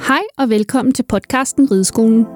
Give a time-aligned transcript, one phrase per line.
[0.00, 2.26] Hej og velkommen til podcasten Rideskolen.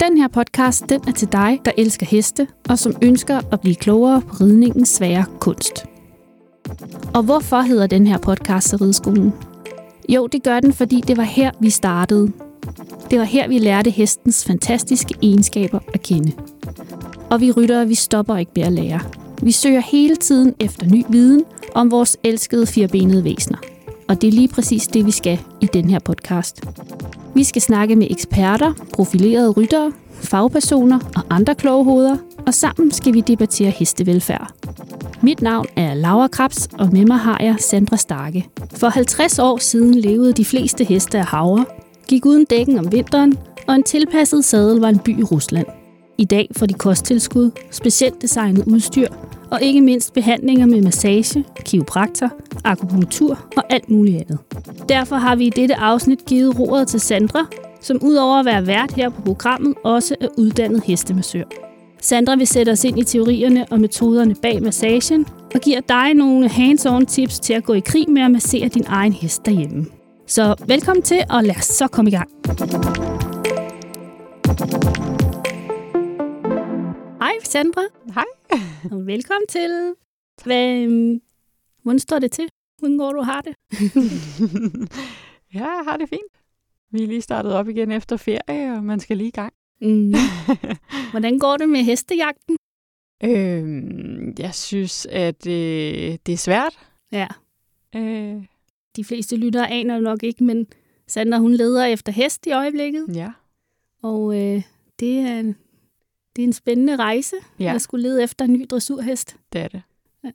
[0.00, 3.74] Den her podcast den er til dig, der elsker heste, og som ønsker at blive
[3.74, 5.86] klogere på ridningens svære kunst.
[7.14, 9.51] Og hvorfor hedder den her podcast Rideskolen?
[10.08, 12.32] Jo, det gør den, fordi det var her, vi startede.
[13.10, 16.32] Det var her, vi lærte hestens fantastiske egenskaber at kende.
[17.30, 19.00] Og vi ryttere, vi stopper ikke med at lære.
[19.42, 23.58] Vi søger hele tiden efter ny viden om vores elskede firbenede væsener.
[24.08, 26.60] Og det er lige præcis det, vi skal i den her podcast.
[27.34, 33.14] Vi skal snakke med eksperter, profilerede ryttere, fagpersoner og andre kloge hoveder, og sammen skal
[33.14, 34.52] vi debattere hestevelfærd.
[35.24, 38.46] Mit navn er Laura Krabs, og med mig har jeg Sandra Starke.
[38.76, 41.64] For 50 år siden levede de fleste heste af havre,
[42.08, 43.38] gik uden dækken om vinteren,
[43.68, 45.66] og en tilpasset sadel var en by i Rusland.
[46.18, 49.08] I dag får de kosttilskud, specielt designet udstyr,
[49.50, 52.30] og ikke mindst behandlinger med massage, kiropraktor,
[52.64, 54.38] akupunktur og alt muligt andet.
[54.88, 57.46] Derfor har vi i dette afsnit givet roret til Sandra,
[57.80, 61.71] som udover at være vært her på programmet, også er uddannet hestemassør.
[62.02, 66.48] Sandra vil sætte os ind i teorierne og metoderne bag massagen, og giver dig nogle
[66.48, 69.86] hands-on tips til at gå i krig med at massere din egen hest derhjemme.
[70.26, 72.30] Så velkommen til, og lad os så komme i gang.
[77.20, 77.82] Hej Sandra,
[78.14, 78.24] Hej.
[78.90, 79.94] og velkommen til.
[80.44, 80.86] Hvad,
[81.82, 82.48] hvordan står det til?
[82.78, 83.54] Hvordan går du har det?
[85.54, 86.32] ja, jeg har det fint.
[86.92, 89.52] Vi er lige startet op igen efter ferie, og man skal lige i gang.
[89.82, 90.14] Mm.
[91.10, 92.56] Hvordan går det med hestejagten?
[93.24, 96.78] øhm, jeg synes, at øh, det er svært.
[97.12, 97.26] Ja,
[97.96, 98.44] Øh,
[98.96, 100.66] de fleste lyttere aner nok ikke, men
[101.06, 103.32] Sandra hun leder efter hest i øjeblikket, ja.
[104.02, 104.62] og øh,
[105.00, 105.42] det, er,
[106.36, 107.74] det er en spændende rejse Ja.
[107.74, 109.36] at skulle lede efter en ny dressurhest.
[109.52, 109.82] Det er det.
[110.24, 110.30] Ja.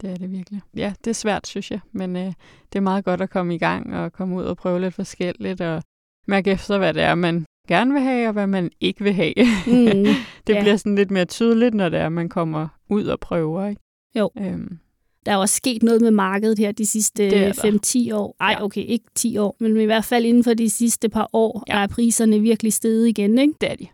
[0.00, 0.60] Det er det virkelig.
[0.76, 1.80] Ja, det er svært, synes jeg.
[1.92, 2.32] Men øh,
[2.72, 5.60] det er meget godt at komme i gang og komme ud og prøve lidt forskelligt
[5.60, 5.82] og
[6.26, 9.32] mærke efter, hvad det er, man gerne vil have, og hvad man ikke vil have.
[9.66, 10.04] Mm,
[10.46, 10.60] det ja.
[10.60, 13.66] bliver sådan lidt mere tydeligt, når det er, man kommer ud og prøver.
[13.68, 13.80] Ikke?
[14.18, 14.30] Jo.
[14.40, 14.78] Øhm,
[15.26, 18.08] Der er også sket noget med markedet her de sidste Det er der.
[18.10, 18.36] 5-10 år.
[18.40, 18.64] Ej, Ja.
[18.64, 21.72] okay, ikke 10 år, men i hvert fald inden for de sidste par år, Ja.
[21.72, 23.38] der er priserne virkelig steget igen.
[23.38, 23.54] Ikke?
[23.60, 23.86] det er de.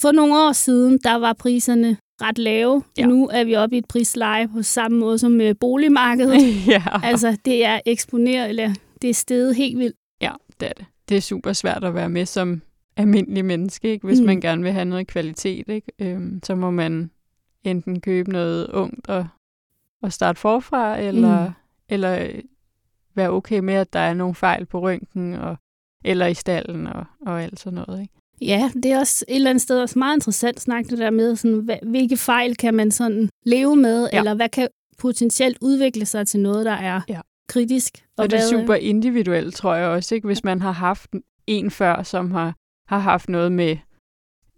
[0.00, 2.82] For nogle år siden, der var priserne ret lave.
[2.98, 3.06] Ja.
[3.06, 6.66] Nu er vi oppe i et prisleje på samme måde som med boligmarkedet.
[6.66, 6.82] ja.
[7.02, 9.96] altså, det er eksponeret, eller det er steget helt vildt.
[10.22, 10.84] Ja, det er det.
[11.08, 12.62] Det er super svært at være med som
[13.00, 14.06] almindelig menneske, ikke?
[14.06, 14.26] hvis Mm.
[14.26, 15.68] man gerne vil have noget kvalitet.
[15.68, 15.92] Ikke?
[15.98, 17.10] Øhm, så må man
[17.64, 19.26] enten købe noget ungt og,
[20.02, 21.52] og starte forfra, eller, Mm.
[21.88, 22.38] eller øh,
[23.14, 25.56] være okay med, at der er nogle fejl på røntgen, og,
[26.04, 28.00] eller i stallen og, og alt sådan noget.
[28.02, 28.14] Ikke?
[28.42, 31.10] Ja, det er også et eller andet sted også meget interessant at snakke det der
[31.10, 34.18] med, sådan, hvilke fejl kan man sådan leve med, ja.
[34.18, 34.68] Eller hvad kan
[34.98, 37.20] potentielt udvikle sig til noget, der er Ja.
[37.48, 37.92] kritisk.
[38.16, 40.26] Og, og det er hvad- super individuelt, tror jeg også, ikke?
[40.26, 41.10] hvis man har haft
[41.46, 42.54] en før, som har,
[42.90, 43.76] har haft noget med,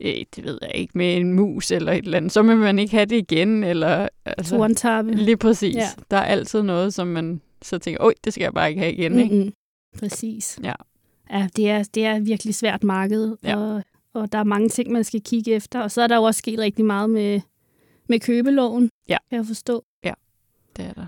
[0.01, 2.79] øh, det ved jeg ikke, med en mus eller et eller andet, så vil man
[2.79, 5.13] ikke have det igen, eller altså, Torntappe.
[5.15, 5.75] Lige præcis.
[5.75, 5.81] Ja.
[5.81, 5.87] Ja.
[6.11, 8.93] Der er altid noget, som man så tænker, oj, det skal jeg bare ikke have
[8.93, 9.19] igen.
[9.19, 9.53] Ikke?
[9.99, 10.59] Præcis.
[10.63, 10.73] Ja.
[11.31, 13.57] Ja, det er, det er virkelig svært marked, Ja.
[13.57, 13.83] og,
[14.15, 15.81] og der er mange ting, man skal kigge efter.
[15.81, 17.41] Og så er der jo også sket rigtig meget med,
[18.09, 19.17] med købeloven, Ja.
[19.31, 19.85] kan jeg forstå.
[20.77, 21.07] Det er der.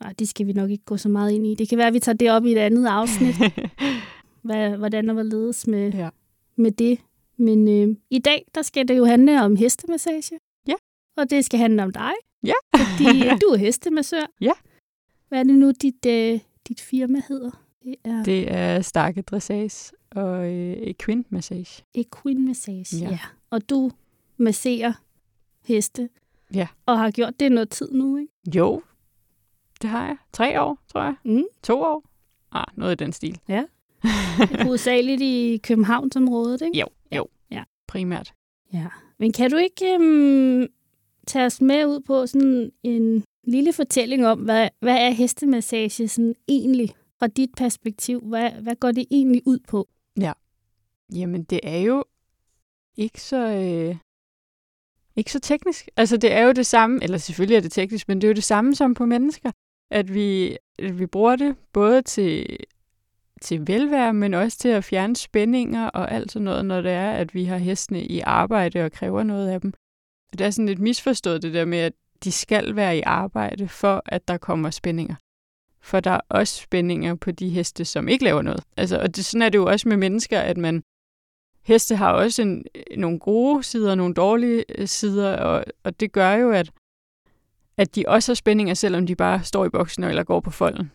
[0.00, 1.54] Nej, det skal vi nok ikke gå så meget ind i.
[1.54, 3.34] Det kan være, at vi tager det op i et andet afsnit,
[4.44, 6.08] hvad, hvordan og hvorledes med, Ja.
[6.56, 6.98] med det.
[7.36, 10.38] Men øh, i dag, der skal det jo handle om hestemassage.
[10.66, 10.74] Ja.
[11.16, 12.12] Og det skal handle om dig,
[12.44, 12.52] Ja.
[12.76, 14.26] fordi du er hestemassør.
[14.40, 14.52] Ja.
[15.28, 17.50] Hvad er det nu, dit, øh, dit firma hedder?
[17.84, 18.52] Det er det...
[18.52, 21.84] Er starke dressage og øh, equine massage.
[21.94, 22.96] Equine Massage.
[22.96, 23.10] Ja.
[23.10, 23.18] ja.
[23.50, 23.90] Og du
[24.36, 24.92] masserer
[25.64, 26.08] heste.
[26.54, 26.68] Ja.
[26.86, 28.32] Og har gjort det noget tid nu, ikke?
[28.58, 28.82] Jo,
[29.82, 30.16] det har jeg.
[30.32, 31.14] Tre år, tror jeg.
[31.24, 31.44] Mm.
[31.62, 32.04] To år.
[32.52, 33.40] Ah, noget i den stil.
[34.64, 36.78] Hovedsageligt i Københavnsområdet, ikke?
[36.78, 36.86] Jo,
[37.16, 37.26] jo.
[37.50, 37.62] Ja.
[37.88, 38.32] Primært.
[38.72, 38.86] Ja.
[39.18, 40.66] Men kan du ikke øhm,
[41.26, 46.34] tage os med ud på sådan en lille fortælling om, hvad, hvad er hestemassage sådan
[46.48, 48.20] egentlig fra dit perspektiv?
[48.20, 49.88] Hvad, hvad går det egentlig ud på?
[51.14, 52.04] Jamen, det er jo
[52.96, 53.36] ikke så...
[53.36, 53.96] Øh,
[55.16, 55.88] ikke så teknisk.
[55.96, 58.34] Altså, det er jo det samme, eller selvfølgelig er det teknisk, men det er jo
[58.34, 59.50] det samme som på mennesker,
[59.90, 62.56] at vi, at vi bruger det både til,
[63.44, 67.10] til velvære, men også til at fjerne spændinger og alt sådan noget, når det er,
[67.10, 69.72] at vi har hestene i arbejde og kræver noget af dem.
[70.32, 71.92] Det er sådan lidt misforstået det der med, at
[72.24, 75.14] de skal være i arbejde, for at der kommer spændinger.
[75.80, 78.62] For der er også spændinger på de heste, som ikke laver noget.
[78.76, 80.82] Altså, og det, sådan er det jo også med mennesker, at man
[81.62, 82.64] heste har også en,
[82.96, 86.70] nogle gode sider og nogle dårlige øh, sider, og, og det gør jo, at,
[87.76, 90.90] at de også har spændinger, selvom de bare står i boksen eller går på folden.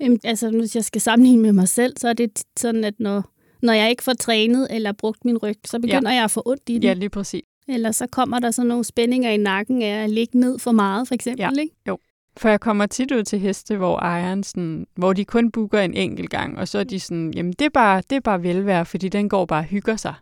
[0.00, 3.30] Jamen, altså, hvis jeg skal sammenligne med mig selv, så er det sådan, at når,
[3.62, 6.16] når jeg ikke får trænet eller brugt min ryg, så begynder ja.
[6.16, 6.82] jeg at få ondt i den.
[6.82, 7.42] Ja, lige præcis.
[7.68, 11.08] Eller så kommer der sådan nogle spændinger i nakken af at ligge ned for meget,
[11.08, 11.40] for eksempel.
[11.40, 11.60] Ja.
[11.60, 12.02] Ikke?
[12.36, 15.94] For jeg kommer tit ud til heste, hvor ejeren sådan, hvor de kun booker en
[15.94, 18.86] enkelt gang, og så er de sådan, jamen det er bare, det er bare velvære,
[18.86, 20.14] fordi den går bare og hygger sig.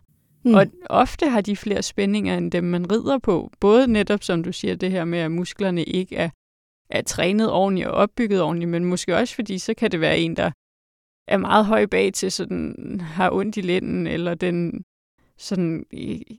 [0.45, 0.53] Mm.
[0.53, 3.51] Og ofte har de flere spændinger, end dem man rider på.
[3.59, 6.29] Både netop, som du siger, det her med, at musklerne ikke er,
[6.89, 10.35] er trænet ordentligt og opbygget ordentligt, men måske også, fordi så kan det være en,
[10.35, 10.51] der
[11.27, 14.83] er meget høj bag til, så den har ondt i lænden, eller den
[15.37, 15.85] sådan,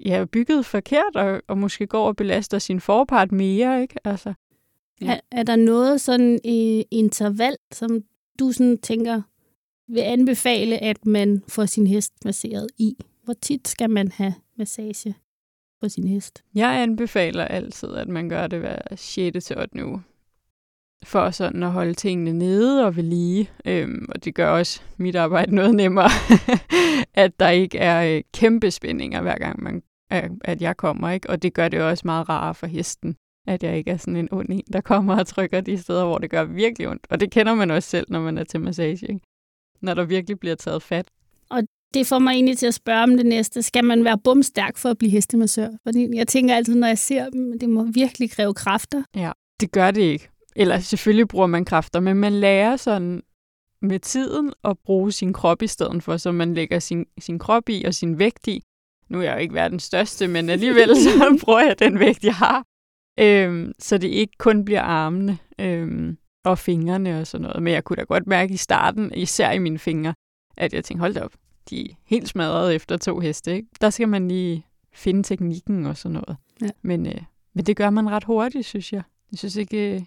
[0.06, 3.94] ja, bygget forkert, og, og måske går og belaster sin forpart mere, ikke?
[4.04, 4.34] Altså,
[5.00, 5.10] Ja.
[5.12, 8.00] Er, er der noget sådan i interval, som
[8.38, 9.22] du sådan tænker
[9.88, 12.96] vil anbefale, at man får sin hest masseret i?
[13.24, 15.14] Hvor tit skal man have massage
[15.82, 16.44] på sin hest?
[16.54, 19.44] Jeg anbefaler altid, at man gør det hver 6.
[19.44, 19.86] til 8.
[19.86, 20.02] uge.
[21.04, 23.50] For sådan at holde tingene nede og ved lige.
[23.64, 26.10] Øhm, og det gør også mit arbejde noget nemmere,
[27.14, 31.10] at der ikke er øh, kæmpe spændinger, hver gang man, øh, at jeg kommer.
[31.10, 31.30] ikke.
[31.30, 33.16] Og det gør det også meget rarere for hesten,
[33.46, 36.18] at jeg ikke er sådan en ond en, der kommer og trykker de steder, hvor
[36.18, 37.06] det gør virkelig ondt.
[37.10, 39.06] Og det kender man også selv, når man er til massage.
[39.06, 39.20] Ikke?
[39.82, 41.06] Når der virkelig bliver taget fat.
[41.94, 43.62] Det får mig egentlig til at spørge om det næste.
[43.62, 45.68] Skal man være bumstærk for at blive hestemassør?
[45.86, 49.02] Fordi jeg tænker altid, når jeg ser dem, det må virkelig kræve kræfter.
[49.60, 50.28] Det gør det ikke.
[50.58, 53.22] Eller selvfølgelig bruger man kræfter, men man lærer sådan
[53.82, 57.68] med tiden at bruge sin krop i stedet for, så man lægger sin, sin krop
[57.68, 58.64] i og sin vægt i.
[59.08, 61.10] Nu er jeg jo ikke verdens største, men alligevel så
[61.44, 62.64] bruger jeg den vægt, jeg har.
[63.20, 67.62] Øhm, så det ikke kun bliver armene øhm, og fingrene og sådan noget.
[67.62, 70.14] Men jeg kunne da godt mærke i starten, især i mine fingre,
[70.56, 71.32] at jeg tænkte, hold da op,
[71.70, 73.54] de er helt smadret efter to heste.
[73.54, 73.68] Ikke?
[73.80, 76.36] Der skal man lige finde teknikken og sådan noget.
[76.60, 76.70] Ja.
[76.82, 77.22] Men, øh,
[77.54, 79.02] men det gør man ret hurtigt, synes jeg.
[79.32, 80.02] Jeg synes ikke, øh,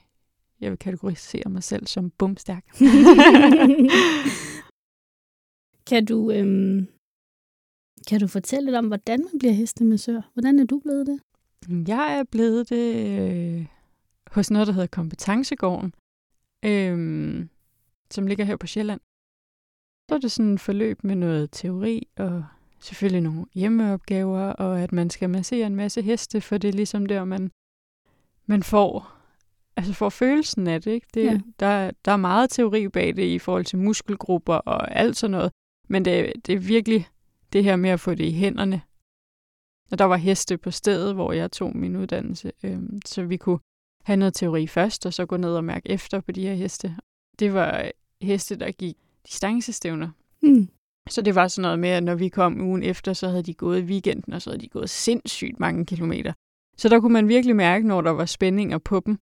[0.61, 2.65] jeg vil kategorisere mig selv som bumstærk.
[5.89, 6.87] kan du øhm,
[8.07, 10.21] kan du fortælle lidt om, hvordan man bliver hestemassør?
[10.33, 11.19] Hvordan er du blevet det?
[11.87, 13.65] Jeg er blevet det øh,
[14.27, 15.93] hos noget, der hedder Kompetencegården,
[16.65, 17.45] øh,
[18.11, 19.01] som ligger her på Sjælland.
[20.09, 22.45] Så er det sådan et forløb med noget teori og
[22.79, 27.05] selvfølgelig nogle hjemmeopgaver, og at man skal massere en masse heste, for det er ligesom
[27.05, 27.51] der, man,
[28.45, 29.20] man får,
[29.77, 30.91] altså får følelsen af det.
[30.91, 31.07] Ikke?
[31.13, 31.39] det Ja.
[31.59, 35.51] der, der er meget teori bag det i forhold til muskelgrupper og alt sådan noget,
[35.89, 37.07] men det, det er virkelig
[37.53, 38.81] det her med at få det i hænderne.
[39.91, 43.59] Og der var heste på stedet, hvor jeg tog min uddannelse, øhm, så vi kunne
[44.03, 46.95] have noget teori først, og så gå ned og mærke efter på de her heste.
[47.39, 50.09] Det var heste, der gik distancestævner.
[50.41, 50.69] Mm.
[51.09, 53.53] Så det var sådan noget med, at når vi kom ugen efter, så havde de
[53.53, 56.33] gået weekenden, og så havde de gået sindssygt mange kilometer.
[56.77, 59.17] Så der kunne man virkelig mærke, når der var spændinger på dem.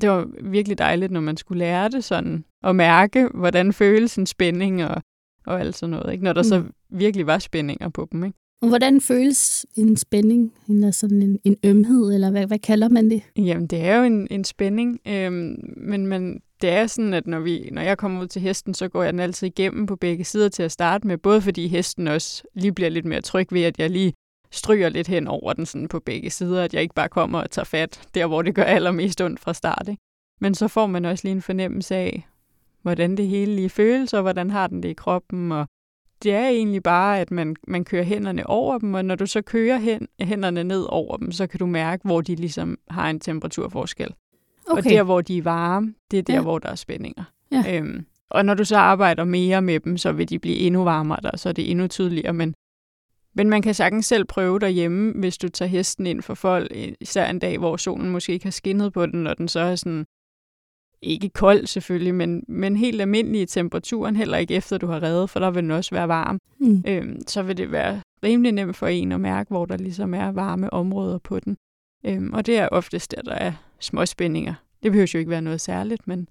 [0.00, 4.26] Det var virkelig dejligt, når man skulle lære det sådan, og mærke, hvordan føles en
[4.26, 5.02] spænding og,
[5.46, 6.12] og alt sådan noget.
[6.12, 6.24] Ikke?
[6.24, 6.48] Når der mm.
[6.48, 8.24] så virkelig var spændinger på dem.
[8.24, 8.38] Ikke?
[8.62, 13.10] Og hvordan føles en spænding, eller sådan en, en ømhed, eller hvad, hvad kalder man
[13.10, 13.22] det?
[13.36, 17.40] Jamen, det er jo en, en spænding, øhm, men man, det er sådan, at når,
[17.40, 20.24] vi, når jeg kommer ud til hesten, så går jeg den altid igennem på begge
[20.24, 23.62] sider til at starte med, både fordi hesten også lige bliver lidt mere tryg ved,
[23.62, 24.12] at jeg lige
[24.52, 27.50] stryger lidt hen over den sådan på begge sider, at jeg ikke bare kommer og
[27.50, 29.88] tager fat der, hvor det gør allermest ondt fra start.
[29.88, 30.02] Ikke?
[30.40, 32.28] Men så får man også lige en fornemmelse af,
[32.82, 35.66] hvordan det hele lige føles, og hvordan har den det i kroppen, og
[36.22, 39.42] det er egentlig bare, at man, man kører hænderne over dem, og når du så
[39.42, 43.20] kører hen, hænderne ned over dem, så kan du mærke, hvor de ligesom har en
[43.20, 44.14] temperaturforskel.
[44.66, 44.78] Okay.
[44.78, 46.40] Og der, hvor de er varme, det er der, ja.
[46.40, 47.24] hvor der er spændinger.
[47.52, 47.64] Ja.
[47.68, 51.18] Øhm, og når du så arbejder mere med dem, så vil de blive endnu varmere
[51.22, 52.32] der, så er det endnu tydeligere.
[52.32, 52.54] Men,
[53.34, 57.30] men man kan sagtens selv prøve derhjemme, hvis du tager hesten ind for folk, især
[57.30, 60.04] en dag, hvor solen måske ikke har skinnet på den, og den så er sådan
[61.02, 65.30] ikke kold selvfølgelig, men, men helt almindelig i temperaturen, heller ikke efter du har reddet,
[65.30, 66.38] for der vil den også være varm.
[66.58, 66.84] Mm.
[66.86, 70.32] Øhm, så vil det være rimelig nemt for en at mærke, hvor der ligesom er
[70.32, 71.56] varme områder på den.
[72.06, 74.54] Øhm, og det er oftest der, der er små spændinger.
[74.82, 76.28] Det behøver jo ikke være noget særligt, men...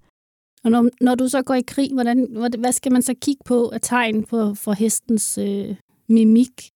[0.64, 3.68] Og når, når du så går i krig, hvordan, hvad skal man så kigge på
[3.68, 5.76] af tegn på, for hestens øh,
[6.08, 6.71] mimik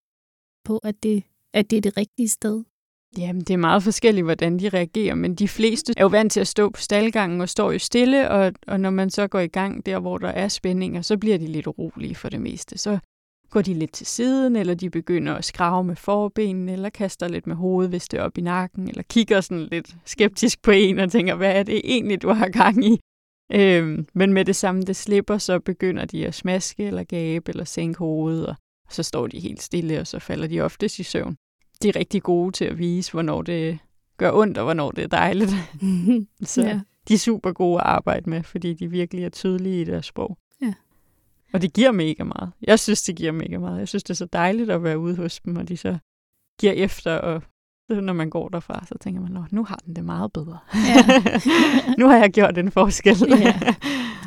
[0.67, 1.23] på, at det,
[1.55, 2.65] at det er det rigtige sted?
[3.19, 6.41] Jamen, det er meget forskelligt, hvordan de reagerer, men de fleste er jo vant til
[6.41, 9.47] at stå på staldgangen og står jo stille, og, og når man så går i
[9.47, 12.79] gang der, hvor der er spændinger, så bliver de lidt urolige for det meste.
[12.79, 12.99] Så
[13.51, 17.47] går de lidt til siden, eller de begynder at skrave med forbenene, eller kaster lidt
[17.47, 20.99] med hovedet, hvis det er op i nakken, eller kigger sådan lidt skeptisk på en
[20.99, 22.99] og tænker, hvad er det egentlig, du har gang i?
[23.53, 27.65] Øhm, men med det samme, det slipper, så begynder de at smaske, eller gabe, eller
[27.65, 28.57] sænke hovedet, og
[28.91, 31.37] så står de helt stille, og så falder de oftest i søvn
[31.83, 33.79] de er rigtig gode til at vise, hvornår det
[34.17, 35.51] gør ondt, og hvornår det er dejligt.
[36.43, 36.81] så ja.
[37.09, 40.39] de er super gode at arbejde med, fordi de virkelig er tydelige i deres sprog.
[40.63, 40.75] Ja.
[41.53, 42.53] Og det giver mega meget.
[42.63, 43.79] Jeg synes, det giver mega meget.
[43.79, 45.99] Jeg synes, det er så dejligt at være ude hos dem, og de så
[46.61, 47.43] giver efter, og
[48.07, 50.59] når man går derfra, så tænker man, nu har den det meget bedre.
[50.75, 51.23] Ja.
[51.99, 53.17] nu har jeg gjort en forskel.
[53.29, 53.75] ja.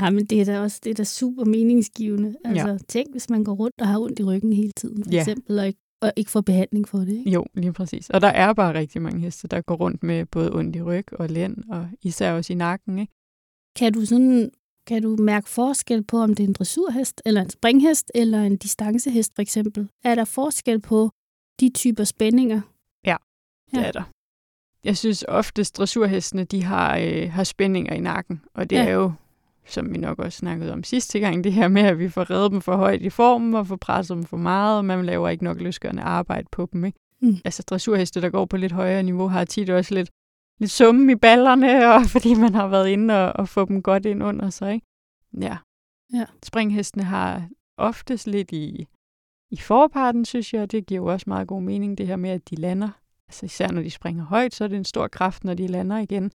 [0.01, 2.35] ja, men det er da også det er da super meningsgivende.
[2.45, 2.77] Altså, ja.
[2.87, 5.19] tænk, hvis man går rundt og har ondt i ryggen hele tiden, for ja.
[5.19, 7.09] eksempel, og ikke og ikke få behandling for det.
[7.09, 7.29] Ikke?
[7.29, 8.09] Jo, lige præcis.
[8.09, 11.05] Og der er bare rigtig mange heste, der går rundt med både ondt i ryg
[11.11, 12.99] og lænd, og især også i nakken.
[12.99, 13.13] Ikke?
[13.75, 14.51] Kan du sådan
[14.87, 18.57] kan du mærke forskel på, om det er en dressurhest, eller en springhest, eller en
[18.57, 19.89] distancehest for eksempel?
[20.03, 21.09] Er der forskel på
[21.59, 22.61] de typer spændinger?
[23.73, 24.03] Ja, det er der.
[24.83, 28.85] Jeg synes oftest dressurhestene, de har, øh, har spændinger i nakken, og det ja.
[28.85, 29.11] er jo
[29.69, 32.51] som vi nok også snakkede om sidste gang, det her med, at vi får reddet
[32.51, 35.43] dem for højt i formen og får presset dem for meget, og man laver ikke
[35.43, 36.85] nok løsgørende arbejde på dem.
[36.85, 36.99] Ikke?
[37.21, 37.37] Mm.
[37.45, 40.09] Altså dressurheste, der går på lidt højere niveau, har tit også lidt,
[40.59, 44.05] lidt summe i ballerne, og fordi man har været inde og, og få dem godt
[44.05, 44.73] ind under sig.
[44.73, 44.87] Ikke?
[45.41, 45.57] Ja.
[46.13, 46.25] ja.
[46.43, 48.87] Springhestene har oftest lidt i,
[49.51, 52.29] i forparten, synes jeg, og det giver jo også meget god mening, det her med,
[52.29, 52.89] at de lander.
[53.29, 55.97] Altså især når de springer højt, så er det en stor kraft, når de lander
[55.97, 56.31] igen.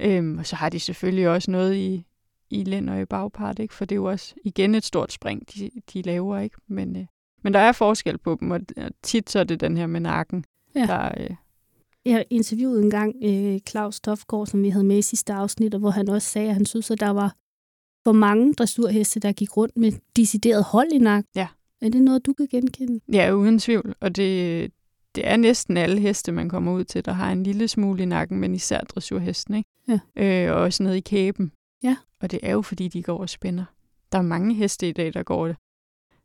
[0.00, 2.04] Øhm, og så har de selvfølgelig også noget i,
[2.50, 3.74] i lænd og i bagpart, ikke?
[3.74, 6.38] for det er jo også igen et stort spring, de, de laver.
[6.38, 6.56] ikke.
[6.66, 7.06] Men, øh,
[7.42, 8.60] men der er forskel på dem, og
[9.02, 10.86] tit så er det den her med nakken, ja.
[10.86, 11.10] der...
[11.16, 11.30] Øh...
[12.04, 15.80] Jeg interviewede en gang øh, Claus Tofgaard, som vi havde med i sidste afsnit, og
[15.80, 17.34] hvor han også sagde, at han synes, at der var
[18.06, 21.30] for mange dressurheste, der gik rundt med decideret hold i nakken.
[21.36, 21.48] Ja.
[21.80, 23.00] Er det noget, du kan genkende?
[23.12, 23.94] Ja, uden tvivl.
[24.00, 24.72] Og det,
[25.18, 28.06] det er næsten alle heste, man kommer ud til, der har en lille smule i
[28.06, 29.70] nakken, men især dressurhesten, ikke?
[29.88, 29.98] Ja.
[30.16, 31.52] Øh, og også nede i kæben.
[31.82, 31.96] Ja.
[32.20, 33.64] Og det er jo, fordi de går og spænder.
[34.12, 35.54] Der er mange heste i dag, der går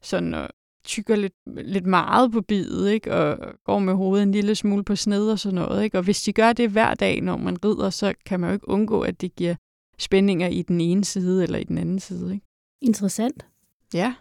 [0.02, 0.50] sådan og
[0.86, 3.14] tykker lidt, lidt meget på bidet, ikke?
[3.14, 5.84] og går med hovedet en lille smule på sned og sådan noget.
[5.84, 5.98] Ikke?
[5.98, 8.70] Og hvis de gør det hver dag, når man rider, så kan man jo ikke
[8.70, 9.56] undgå, at det giver
[9.98, 12.34] spændinger i den ene side eller i den anden side.
[12.34, 12.46] Ikke?
[12.82, 13.46] Interessant.
[13.94, 14.14] Ja.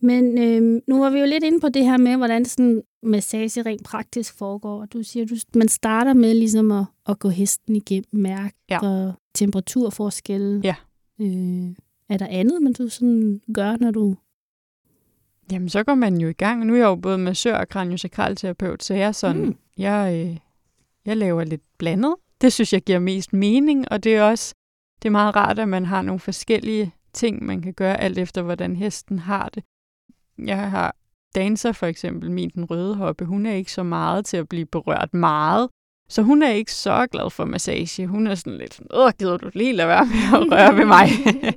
[0.00, 3.62] Men øh, nu var vi jo lidt inde på det her med, hvordan sådan massage
[3.62, 4.86] rent praktisk foregår.
[4.86, 8.78] Du siger, at man starter med ligesom at, at gå hesten igennem, mærke ja.
[8.86, 10.60] og temperaturforskelle.
[10.64, 10.74] Ja.
[11.20, 11.74] Øh,
[12.08, 14.16] er der andet, man du sådan gør, når du...
[15.52, 16.66] Jamen, så går man jo i gang.
[16.66, 19.56] Nu er jeg jo både massør og kraniosakralterapeut, så jeg er sådan, mm.
[19.78, 20.36] jeg, øh,
[21.06, 22.14] jeg laver lidt blandet.
[22.40, 24.54] Det synes jeg giver mest mening, og det er også
[25.02, 28.42] det er meget rart, at man har nogle forskellige ting, man kan gøre, alt efter
[28.42, 29.64] hvordan hesten har det.
[30.38, 30.96] Jeg har
[31.34, 34.66] danser for eksempel, min den røde hoppe, hun er ikke så meget til at blive
[34.66, 35.68] berørt meget.
[36.08, 38.06] Så hun er ikke så glad for massage.
[38.06, 41.08] Hun er sådan lidt, åh, gider du lige lade være med at røre ved mig?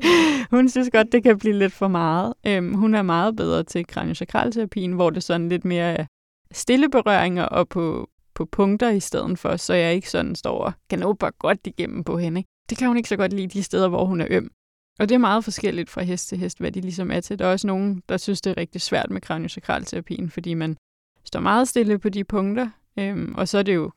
[0.58, 2.34] hun synes godt, det kan blive lidt for meget.
[2.48, 6.06] Øhm, hun er meget bedre til kraniosakralterapien, hvor det sådan lidt mere er
[6.52, 10.74] stille berøringer og på, på punkter i stedet for, så jeg ikke sådan står og
[10.90, 12.44] kan bare godt igennem på hende.
[12.70, 14.52] Det kan hun ikke så godt lide de steder, hvor hun er øm.
[15.00, 17.40] Og det er meget forskelligt fra hest til hest, hvad de ligesom er til.
[17.40, 20.78] Der er også nogen, der synes, det er rigtig svært med kraniosakralterapien, fordi man
[21.26, 23.92] står meget stille på de punkter, øhm, og så er det jo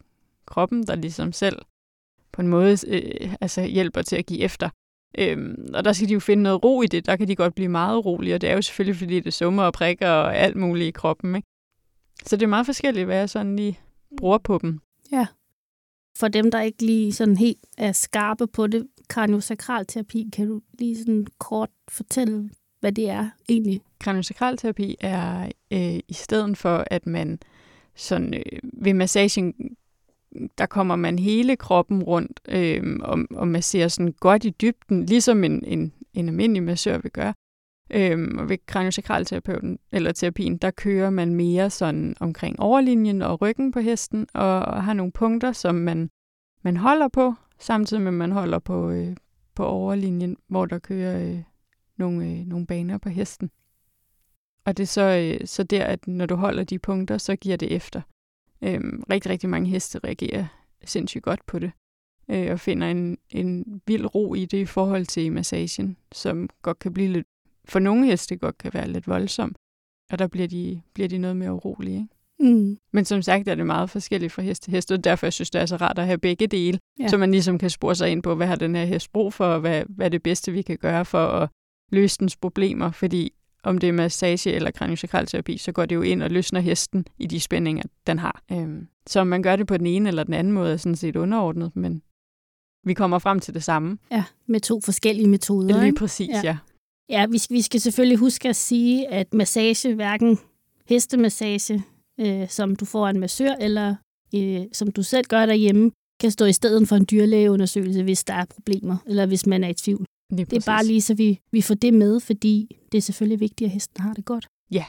[0.47, 1.59] kroppen, der ligesom selv
[2.33, 4.71] på en måde øh, altså hjælper til at give efter.
[5.19, 7.07] Øhm, og der skal de jo finde noget ro i det.
[7.07, 9.63] Der kan de godt blive meget urolige, og det er jo selvfølgelig, fordi det summer
[9.63, 11.37] og prikker og alt muligt i kroppen.
[11.37, 11.49] Ikke?
[12.27, 13.81] Så det er meget forskelligt, hvad jeg sådan lige
[14.19, 14.81] bruger på dem.
[15.13, 15.27] Ja.
[16.19, 20.99] For dem, der ikke lige sådan helt er skarpe på det, kraniosakralterapi, kan du lige
[20.99, 22.51] sådan kort fortælle,
[22.81, 23.81] hvad det er egentlig?
[24.01, 27.39] Kraniosakralterapi er øh, i stedet for, at man
[27.97, 29.55] sådan øh, ved massagen
[30.59, 35.45] der kommer man hele kroppen rundt øh, og, og masserer sådan godt i dybden, ligesom
[35.45, 37.35] en, en, en almindelig massør vil gøre.
[37.95, 43.73] Øhm, og ved kraniosakralterapeuten, eller terapien, der kører man mere sådan omkring overlinjen og ryggen
[43.73, 46.11] på hesten, og, og har nogle punkter, som man,
[46.63, 49.17] man holder på, samtidig med at man holder på, øh,
[49.55, 51.43] på overlinjen, hvor der kører øh,
[51.97, 53.51] nogle, øh, nogle baner på hesten.
[54.65, 57.57] Og det er så, øh, så der, at når du holder de punkter, så giver
[57.57, 58.01] det efter.
[58.63, 60.47] Øhm, rigtig, rigtig mange heste reagerer
[60.85, 61.73] sindssygt godt på det,
[62.31, 66.79] øh, og finder en, en vild ro i det i forhold til massagen, som godt
[66.79, 67.27] kan blive lidt,
[67.69, 69.55] for nogle heste godt kan være lidt voldsom,
[70.13, 71.97] og der bliver de, bliver de noget mere urolige.
[71.97, 72.55] Ikke?
[72.55, 72.79] Mm.
[72.93, 75.61] Men som sagt er det meget forskelligt fra hest til hest, og derfor synes jeg,
[75.61, 77.09] det er så rart at have begge dele, ja.
[77.09, 79.45] så man ligesom kan spore sig ind på, hvad har den her hest brug for,
[79.45, 81.49] og hvad, hvad er det bedste, vi kan gøre for at
[81.93, 83.33] løse dens problemer, fordi
[83.65, 87.27] om det er massage eller kraniosakralterapi, så går det jo ind og løsner hesten i
[87.27, 88.43] de spændinger, den har.
[88.53, 90.97] Øhm, så om man gør det på den ene eller den anden måde, er sådan
[90.97, 92.03] set underordnet, men
[92.85, 93.99] vi kommer frem til det samme.
[94.11, 95.83] Ja, med to forskellige metoder.
[95.83, 96.41] Lige præcis, ja.
[96.45, 96.59] ja.
[97.13, 100.39] Ja, vi skal, vi skal selvfølgelig huske at sige, at massage, hverken
[100.89, 101.83] hestemassage,
[102.21, 103.95] øh, som du får en massør, eller
[104.35, 105.91] øh, som du selv gør derhjemme,
[106.21, 109.69] kan stå i stedet for en dyrlægeundersøgelse, hvis der er problemer, eller hvis man er
[109.69, 110.05] i tvivl.
[110.31, 113.41] Lige det er bare lige, så vi, vi får det med, fordi det er selvfølgelig
[113.41, 114.47] vigtigt, at hesten har det godt.
[114.71, 114.85] Ja,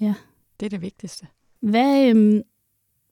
[0.00, 0.14] ja.
[0.60, 1.26] det er det vigtigste.
[1.60, 2.42] Hvad, øhm,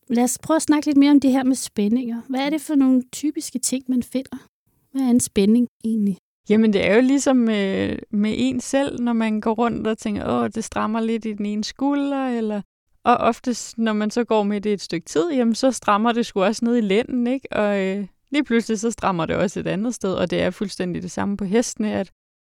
[0.09, 2.23] lad os prøve at snakke lidt mere om det her med spændinger.
[2.29, 4.47] Hvad er det for nogle typiske ting, man finder?
[4.93, 6.17] Hvad er en spænding egentlig?
[6.51, 10.29] Jamen, det er jo ligesom med, med en selv, når man går rundt og tænker,
[10.29, 12.63] åh, det strammer lidt i den ene skulder, eller...
[13.05, 16.27] Og oftest, når man så går med det et stykke tid, jamen, så strammer det
[16.27, 17.53] sgu også ned i lænden, ikke?
[17.53, 21.03] Og øh, lige pludselig så strammer det også et andet sted, og det er fuldstændig
[21.03, 22.11] det samme på hestene, at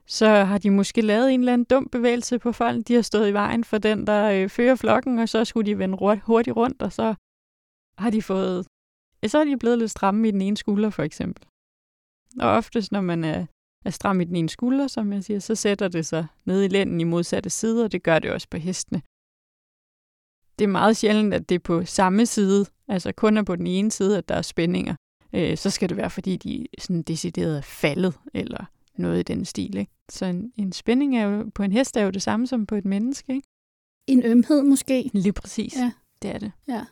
[0.06, 2.88] så har de måske lavet en eller anden dum bevægelse på folk.
[2.88, 5.78] De har stået i vejen for den, der øh, fører flokken, og så skulle de
[5.78, 7.14] vende hurtigt rundt, og så
[7.98, 8.66] har de fået...
[9.26, 11.44] Så er de blevet lidt stramme i den ene skulder, for eksempel.
[12.40, 13.46] Og oftest, når man er,
[13.84, 16.68] er stram i den ene skulder, som jeg siger, så sætter det sig ned i
[16.68, 19.02] lænden i modsatte side, og det gør det også på hestene.
[20.58, 23.66] Det er meget sjældent, at det er på samme side, altså kun er på den
[23.66, 24.94] ene side, at der er spændinger
[25.32, 28.64] øh, så skal det være, fordi de sådan decideret er faldet, eller
[28.96, 29.76] noget i den stil.
[29.76, 29.92] Ikke?
[30.08, 32.74] Så en, en spænding er jo, på en hest er jo det samme som på
[32.74, 33.34] et menneske.
[33.34, 33.48] Ikke?
[34.06, 35.10] En ømhed måske?
[35.12, 35.76] Lige præcis.
[35.76, 35.92] Ja.
[36.22, 36.52] Det er det.
[36.68, 36.84] Ja.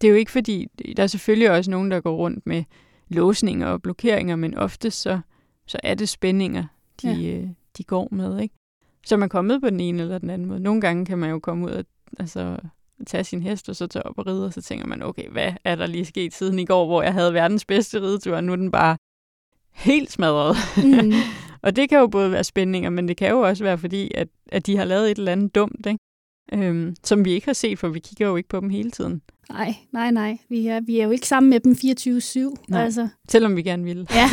[0.00, 2.64] Det er jo ikke fordi, der er selvfølgelig også nogen, der går rundt med
[3.08, 5.20] låsninger og blokeringer, men ofte så,
[5.66, 6.64] så er det spændinger,
[7.02, 7.36] de, ja.
[7.36, 7.48] øh,
[7.78, 8.40] de går med.
[8.40, 8.54] Ikke?
[9.06, 10.60] Så man kommer med på den ene eller den anden måde.
[10.60, 11.84] Nogle gange kan man jo komme ud og
[12.18, 12.58] altså,
[13.06, 15.52] tage sin hest og så tage op og ride, og så tænker man, okay, hvad
[15.64, 18.52] er der lige sket siden i går, hvor jeg havde verdens bedste ridetur, og nu
[18.52, 18.96] er den bare
[19.72, 20.56] helt smadret.
[20.76, 21.12] Mm.
[21.64, 24.28] og det kan jo både være spændinger, men det kan jo også være fordi, at,
[24.52, 25.98] at de har lavet et eller andet dumt, ikke?
[26.52, 29.22] Øhm, som vi ikke har set, for vi kigger jo ikke på dem hele tiden.
[29.48, 30.38] Nej, nej, nej.
[30.48, 32.76] Vi er, vi er jo ikke sammen med dem 24-7.
[32.76, 33.08] Altså.
[33.28, 34.08] Selvom vi gerne vil.
[34.10, 34.30] Ja.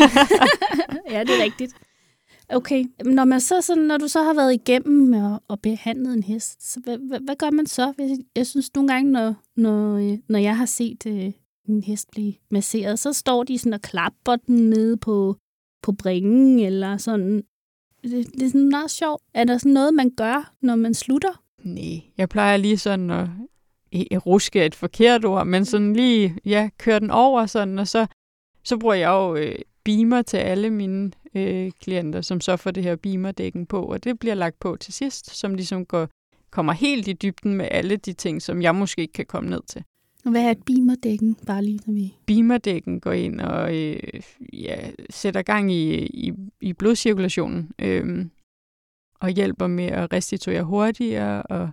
[1.16, 1.74] ja, det er rigtigt.
[2.50, 6.24] Okay, når, man så sådan, når du så har været igennem og, og behandlet en
[6.24, 7.94] hest, så hvad, hvad, hvad gør man så?
[8.36, 11.32] Jeg synes nogle gange, når, når, når jeg har set øh,
[11.70, 15.36] en hest blive masseret, så står de sådan og klapper den nede på,
[15.84, 17.44] på bringen, eller sådan.
[18.04, 19.22] Det, det er sådan meget sjovt.
[19.34, 21.44] Er der sådan noget, man gør, når man slutter?
[21.64, 23.30] Nej, jeg plejer lige sådan at
[23.96, 28.08] ruske et forkert ord, men sådan lige, ja, køre den over sådan, og så,
[28.64, 32.84] så bruger jeg jo øh, beamer til alle mine øh, klienter, som så får det
[32.84, 36.08] her beamerdækken på, og det bliver lagt på til sidst, som ligesom går,
[36.52, 39.62] kommer helt i dybden med alle de ting, som jeg måske ikke kan komme ned
[39.68, 39.84] til.
[40.26, 42.14] Hvad er et beamerdækken, bare lige når vi...
[42.26, 44.00] Beamerdækken går ind og øh,
[44.54, 48.26] ja, sætter gang i, i, i blodcirkulationen, øh,
[49.20, 51.70] og hjælper med at restituere hurtigere og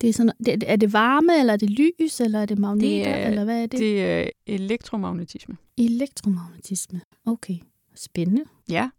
[0.00, 2.88] det er, sådan, det, er det varme, eller er det lys, eller er det magneter,
[2.88, 3.80] det er, eller hvad er det?
[3.80, 5.56] Det er elektromagnetisme.
[5.78, 7.56] Elektromagnetisme, okay.
[7.94, 8.44] Spændende.
[8.70, 8.90] Ja,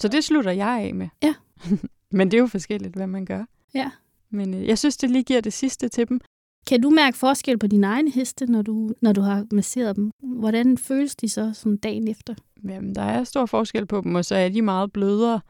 [0.00, 1.08] så det slutter jeg af med.
[1.22, 1.34] Ja.
[2.12, 3.44] Men det er jo forskelligt, hvad man gør.
[3.74, 3.90] Ja.
[4.30, 6.20] Men øh, jeg synes, det lige giver det sidste til dem.
[6.66, 10.10] Kan du mærke forskel på dine egne heste, når du, når du har masseret dem?
[10.22, 12.34] Hvordan føles de så sådan dagen efter?
[12.64, 15.40] Jamen, der er stor forskel på dem, og så er de meget blødere.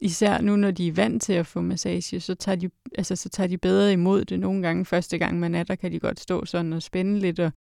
[0.00, 3.28] Især nu, når de er vant til at få massage, så tager de, altså, så
[3.28, 4.40] tager de bedre imod det.
[4.40, 7.40] Nogle gange, første gang man er der, kan de godt stå sådan og spænde lidt
[7.40, 7.52] og,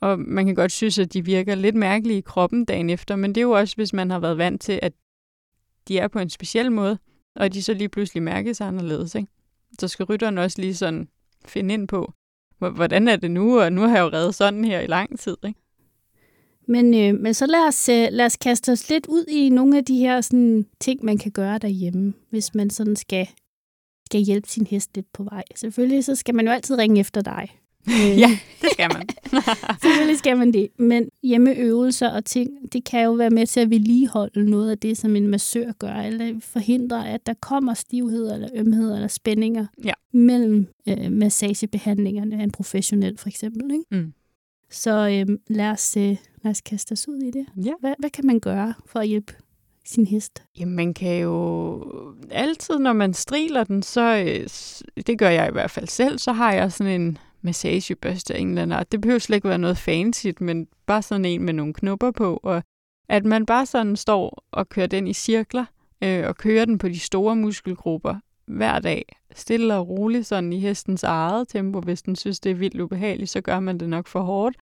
[0.00, 3.34] og man kan godt synes, at de virker lidt mærkelige i kroppen dagen efter, men
[3.34, 4.92] det er jo også, hvis man har været vant til, at
[5.88, 6.98] de er på en speciel måde,
[7.36, 9.14] og de så lige pludselig mærkes anderledes.
[9.14, 9.28] Ikke?
[9.78, 11.08] Så skal rytteren også lige sådan
[11.44, 12.12] finde ind på,
[12.58, 15.36] hvordan er det nu, og nu har jeg jo reddet sådan her i lang tid.
[15.46, 15.60] Ikke?
[16.68, 19.76] Men, øh, men så lad os, øh, lad os kaste os lidt ud i nogle
[19.76, 23.28] af de her sådan, ting, man kan gøre derhjemme, hvis man sådan skal,
[24.06, 25.42] skal hjælpe sin hest lidt på vej.
[25.54, 27.48] Selvfølgelig så skal man jo altid ringe efter dig.
[28.22, 29.08] ja, det skal man.
[29.82, 30.68] Selvfølgelig skal man det.
[30.78, 34.98] Men hjemmeøvelser og ting, det kan jo være med til at vedligeholde noget af det,
[34.98, 39.92] som en massør gør, eller forhindre, at der kommer stivhed eller ømhed eller spændinger ja.
[40.12, 43.70] mellem øh, massagebehandlingerne af en professionel, for eksempel.
[43.70, 43.84] Ikke?
[43.90, 44.12] Mm.
[44.70, 47.46] Så øh, lad, os, øh, lad os kaste os ud i det.
[47.64, 47.72] Ja.
[47.80, 49.34] Hvad, hvad kan man gøre for at hjælpe
[49.84, 50.42] sin hest?
[50.58, 51.84] Jamen, man kan jo
[52.30, 56.32] altid, når man striler den, så, øh, det gør jeg i hvert fald selv, så
[56.32, 58.92] har jeg sådan en massagebørste af en eller anden art.
[58.92, 62.40] Det behøver slet ikke være noget fancy, men bare sådan en med nogle knopper på,
[62.42, 62.62] og
[63.08, 65.64] at man bare sådan står og kører den i cirkler,
[66.04, 68.14] øh, og kører den på de store muskelgrupper
[68.48, 71.80] hver dag, stille og roligt, sådan i hestens eget tempo.
[71.80, 74.56] Hvis den synes, det er vildt ubehageligt, så gør man det nok for hårdt,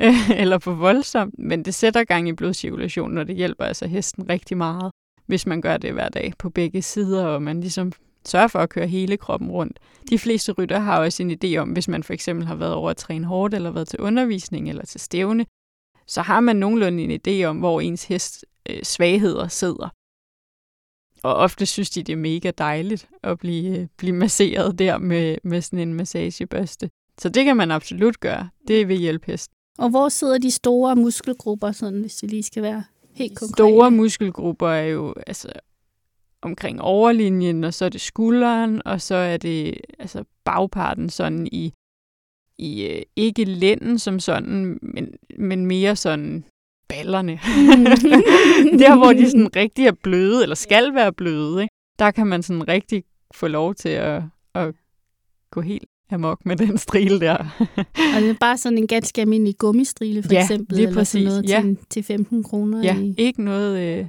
[0.00, 4.28] øh, eller for voldsomt, men det sætter gang i blodcirkulationen, og det hjælper altså hesten
[4.28, 4.92] rigtig meget,
[5.26, 7.92] hvis man gør det hver dag på begge sider, og man ligesom
[8.26, 9.78] sørge for at køre hele kroppen rundt.
[10.10, 12.90] De fleste rytter har også en idé om, hvis man for eksempel har været over
[12.90, 15.46] at træne hårdt, eller været til undervisning, eller til stævne,
[16.06, 19.88] så har man nogenlunde en idé om, hvor ens hest øh, svagheder sidder.
[21.22, 25.36] Og ofte synes de, det er mega dejligt at blive, øh, blive masseret der med,
[25.44, 26.90] med sådan en massagebørste.
[27.18, 28.48] Så det kan man absolut gøre.
[28.68, 29.54] Det vil hjælpe hesten.
[29.78, 33.54] Og hvor sidder de store muskelgrupper, sådan, hvis vi lige skal være helt konkrete?
[33.54, 35.48] Store muskelgrupper er jo altså,
[36.42, 41.72] omkring overlinjen, og så er det skulderen, og så er det altså bagparten sådan i,
[42.58, 46.44] i øh, ikke lænden som sådan, men, men mere sådan
[46.88, 47.32] ballerne.
[48.82, 51.74] der, hvor de sådan rigtig er bløde, eller skal være bløde, ikke?
[51.98, 54.22] der kan man sådan rigtig få lov til at,
[54.54, 54.74] at
[55.50, 57.36] gå helt amok med den strile der.
[58.16, 61.12] og det er bare sådan en ganske almindelig gummistrile, for ja, eksempel, eller præcis.
[61.12, 61.60] sådan noget ja.
[61.60, 62.82] til, til 15 kroner.
[62.82, 63.14] Ja, i...
[63.18, 64.06] ikke noget, øh,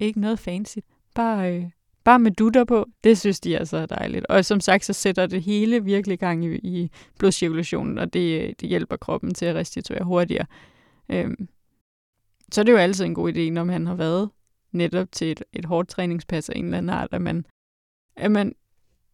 [0.00, 0.78] ikke noget fancy.
[1.14, 1.64] Bare, øh,
[2.04, 4.26] bare med dutter på, det synes de altså er dejligt.
[4.26, 8.68] Og som sagt, så sætter det hele virkelig gang i, i blodcirkulationen, og det, det
[8.68, 10.46] hjælper kroppen til at restituere hurtigere.
[11.08, 11.48] Øhm,
[12.52, 14.30] så er det jo altid en god idé, når man har været
[14.72, 17.46] netop til et, et hårdt træningspas af en eller anden art, at man,
[18.16, 18.54] at man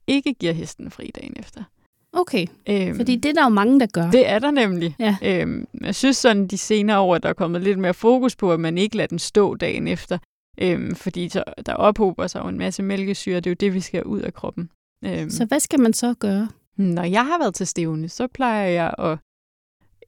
[0.06, 1.64] ikke giver hesten fri dagen efter.
[2.12, 4.10] Okay, øhm, fordi det er der jo mange, der gør.
[4.10, 4.96] Det er der nemlig.
[4.98, 5.16] Ja.
[5.22, 8.52] Øhm, jeg synes sådan, de senere år, at der er kommet lidt mere fokus på,
[8.52, 10.18] at man ikke lader den stå dagen efter.
[10.58, 13.80] Øhm, fordi så, der ophober sig jo en masse mælkesyre, det er jo det, vi
[13.80, 14.70] skal ud af kroppen.
[15.04, 16.48] Øhm, så hvad skal man så gøre?
[16.76, 19.18] Når jeg har været til stævne, så plejer jeg at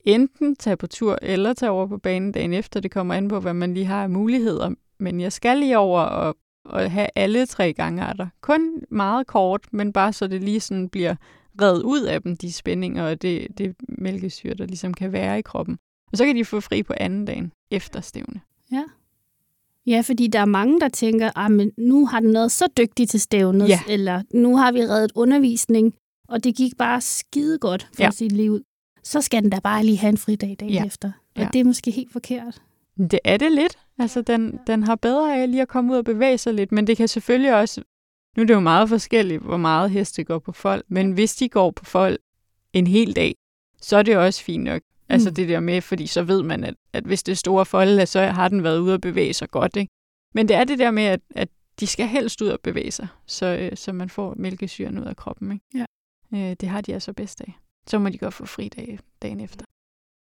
[0.04, 2.80] enten tage på tur eller tage over på banen dagen efter.
[2.80, 4.70] Det kommer an på, hvad man lige har af muligheder.
[4.98, 8.26] Men jeg skal lige over og, og have alle tre gangarter.
[8.40, 11.14] Kun meget kort, men bare så det lige sådan bliver
[11.60, 15.42] reddet ud af dem, de spændinger og det, det mælkesyre, der ligesom kan være i
[15.42, 15.78] kroppen.
[16.12, 18.40] Og så kan de få fri på anden dagen efter stævne.
[18.72, 18.84] Ja.
[19.86, 23.08] Ja, fordi der er mange, der tænker, at ah, nu har den været så dygtig
[23.08, 23.80] til stævnet, ja.
[23.88, 25.94] eller nu har vi reddet undervisning,
[26.28, 28.10] og det gik bare skide godt for ja.
[28.10, 28.60] sit liv.
[29.04, 30.84] Så skal den da bare lige have en fridag dagen ja.
[30.84, 31.12] efter.
[31.36, 31.48] Og ja.
[31.52, 32.62] det er måske helt forkert.
[32.96, 33.78] Det er det lidt.
[33.98, 36.86] Altså, den, den har bedre af lige at komme ud og bevæge sig lidt, men
[36.86, 37.82] det kan selvfølgelig også...
[38.36, 41.48] Nu er det jo meget forskelligt, hvor meget heste går på folk, men hvis de
[41.48, 42.20] går på folk
[42.72, 43.34] en hel dag,
[43.80, 44.82] så er det også fint nok.
[45.08, 45.34] Altså mm.
[45.34, 48.20] det der med, fordi så ved man, at, at hvis det er store folde, så
[48.20, 49.76] har den været ude og bevæge sig godt.
[49.76, 49.92] Ikke?
[50.34, 51.48] Men det er det der med, at, at
[51.80, 55.16] de skal helst ud og bevæge sig, så, øh, så man får mælkesyren ud af
[55.16, 55.52] kroppen.
[55.52, 55.64] Ikke?
[55.74, 55.84] Ja.
[56.34, 57.54] Øh, det har de altså bedst af.
[57.86, 59.64] Så må de godt få fri dag, dagen efter.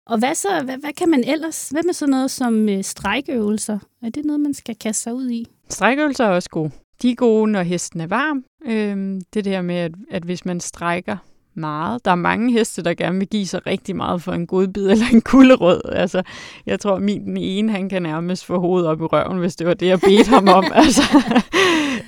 [0.09, 0.61] Og hvad så?
[0.65, 1.69] Hvad, hvad kan man ellers?
[1.69, 3.79] Hvad med sådan noget som øh, strækøvelser?
[4.01, 5.45] Er det noget, man skal kaste sig ud i?
[5.69, 6.71] Strækøvelser er også gode.
[7.01, 8.43] De er gode, når hesten er varm.
[8.65, 11.17] Øh, det der med, at, at hvis man strækker
[11.55, 12.05] meget.
[12.05, 15.05] Der er mange heste, der gerne vil give sig rigtig meget for en godbid eller
[15.13, 15.81] en kulderød.
[15.85, 16.23] Altså,
[16.65, 19.67] jeg tror, min den ene, han kan nærmest få hovedet op i røven, hvis det
[19.67, 20.65] var det, jeg bedte ham om.
[20.83, 21.01] altså,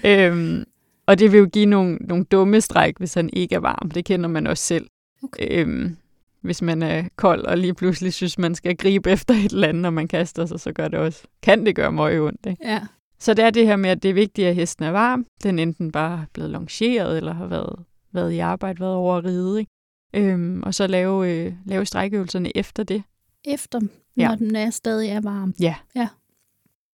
[0.04, 0.64] øhm,
[1.08, 3.92] og det vil jo give nogle, nogle dumme stræk, hvis han ikke er varm.
[3.92, 4.88] Det kender man også selv.
[5.26, 5.48] Okay.
[5.52, 5.98] Øhm,
[6.42, 9.82] hvis man er kold og lige pludselig synes, man skal gribe efter et eller andet,
[9.82, 12.46] når man kaster sig, så gør det også, kan det gøre meget ondt.
[12.46, 12.68] Ikke?
[12.68, 12.82] Ja.
[13.20, 15.26] Så det er det her med, at det er vigtigt, at hesten er varm.
[15.44, 17.86] Den enten bare er blevet longeret, eller har været
[18.16, 19.72] været i arbejde, været over at ride, ikke?
[20.14, 23.04] Øhm, og så lave, øh, lave strækøvelserne efter det.
[23.44, 23.90] Efter, når
[24.24, 24.36] ja.
[24.36, 25.54] den er stadig er varm?
[25.60, 25.76] Ja.
[25.96, 26.08] ja.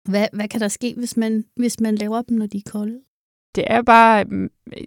[0.04, 3.00] Hvad, hvad kan der ske, hvis man, hvis man laver dem, når de er kolde?
[3.54, 4.24] Det er bare,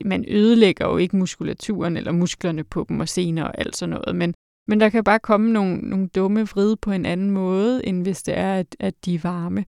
[0.06, 4.15] man ødelægger jo ikke muskulaturen eller musklerne på dem og sener og alt sådan noget,
[4.15, 4.34] men
[4.67, 8.24] Men der kan bare komme nogle, nogle dumme vrid på en anden måde, end hvis
[8.24, 9.65] det er, at, at de er varme.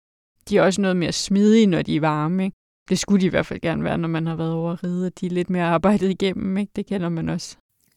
[0.48, 2.44] De er også noget mere smidige, når de er varme.
[2.44, 2.56] Ikke?
[2.88, 5.06] Det skulle de i hvert fald gerne være, når man har været over at ride,
[5.06, 6.56] at de er lidt mere arbejdet igennem.
[6.56, 6.72] Ikke?
[6.76, 7.56] Det kender man også.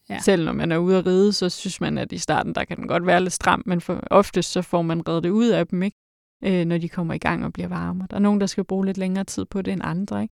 [0.10, 0.19] Ja.
[0.19, 2.77] Selv når man er ude at ride, så synes man, at i starten, der kan
[2.77, 5.67] den godt være lidt stram, men for, oftest så får man reddet det ud af
[5.67, 5.97] dem, ikke?
[6.43, 8.08] Øh, når de kommer i gang og bliver varme.
[8.10, 10.21] Der er nogen, der skal bruge lidt længere tid på det end andre.
[10.21, 10.34] Ikke?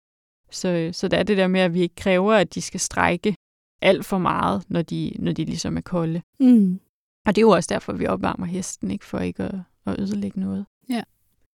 [0.52, 3.36] Så, så det er det der med, at vi ikke kræver, at de skal strække
[3.82, 6.22] alt for meget, når de, når de ligesom er kolde.
[6.40, 6.80] Mm.
[7.26, 9.56] Og det er jo også derfor, vi opvarmer hesten, ikke for ikke at,
[9.86, 10.66] at ødelægge noget.
[10.90, 11.04] Ja.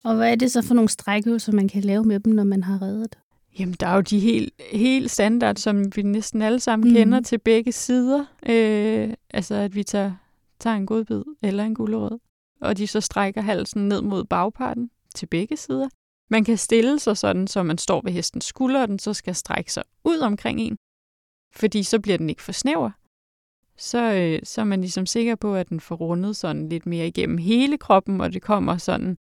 [0.04, 2.62] Og hvad er det så for nogle strækøvelser, man kan lave med dem, når man
[2.62, 3.18] har reddet?
[3.58, 6.94] Jamen, der er jo de helt, helt standard, som vi næsten alle sammen mm.
[6.94, 8.24] kender til begge sider.
[8.48, 10.12] Øh, altså, at vi tager,
[10.58, 12.18] tager en godbid eller en gulerod,
[12.60, 15.88] og de så strækker halsen ned mod bagparten til begge sider.
[16.30, 19.34] Man kan stille sig sådan, så man står ved hestens skulder, og den så skal
[19.34, 20.76] strække sig ud omkring en,
[21.52, 22.90] fordi så bliver den ikke for snæver.
[23.76, 27.06] Så, øh, så er man ligesom sikker på, at den får rundet sådan lidt mere
[27.06, 29.16] igennem hele kroppen, og det kommer sådan...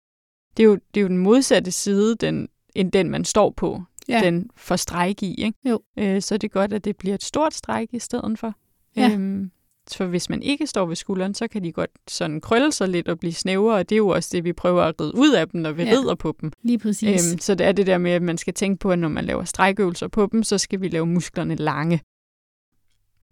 [0.58, 3.84] Det er jo, det er jo den modsatte side, den, end den, man står på.
[4.08, 4.22] Ja.
[4.24, 5.70] Den får stræk i, ikke?
[5.70, 5.82] Jo.
[5.98, 8.54] Øh, så er det godt, at det bliver et stort stræk i stedet for.
[8.96, 9.12] Ja.
[9.14, 9.52] Øhm,
[9.98, 13.08] for hvis man ikke står ved skulderen, så kan de godt sådan krølle sig lidt
[13.08, 15.50] og blive snævere, og det er jo også det, vi prøver at ride ud af
[15.50, 15.92] dem, når vi ja.
[15.92, 16.52] rider på dem.
[16.64, 17.32] Lige præcis.
[17.34, 19.26] Øhm, så det er det der med, at man skal tænke på, at når man
[19.26, 22.02] laver strækøvelser på dem, så skal vi lave musklerne lange.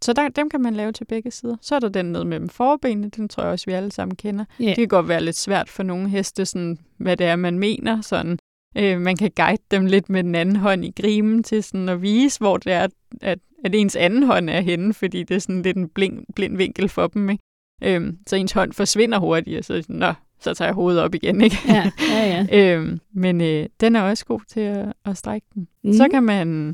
[0.02, 1.56] Så der, dem kan man lave til begge sider.
[1.62, 4.46] Så er der den ned mellem forbenene, den tror jeg også, vi alle sammen kender.
[4.62, 4.70] Yeah.
[4.70, 8.02] Det kan godt være lidt svært for nogle heste, sådan, hvad det er, man mener.
[8.02, 8.40] Sådan,
[8.78, 12.02] øh, man kan guide dem lidt med den anden hånd i grimen til sådan at
[12.02, 12.88] vise, hvor det er,
[13.22, 16.58] at, at ens anden hånd er henne, fordi det er sådan lidt en blind, blind
[16.58, 17.30] vinkel for dem.
[17.30, 17.44] Ikke?
[17.84, 21.42] Øhm, så ens hånd forsvinder hurtigt, og så nå, så tager jeg hovedet op igen.
[21.42, 21.58] Ikke?
[21.68, 22.76] Ja, ja, ja.
[22.78, 25.68] øhm, men øh, den er også god til at, at strække den.
[25.84, 25.94] Mm.
[25.94, 26.74] Så kan man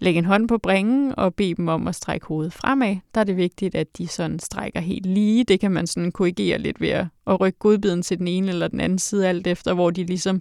[0.00, 2.96] lægge en hånd på bringen og bede dem om at strække hovedet fremad.
[3.14, 5.44] Der er det vigtigt, at de sådan strækker helt lige.
[5.44, 8.80] Det kan man sådan korrigere lidt ved at rykke godbiden til den ene eller den
[8.80, 10.40] anden side, alt efter hvor de ligesom